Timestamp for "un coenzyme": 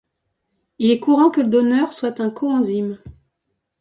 2.21-2.97